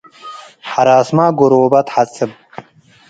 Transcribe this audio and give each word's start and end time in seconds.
ሐራስመ 0.69 1.19
ጎሮበ 1.39 1.73
ተሐጽብ። 1.87 2.29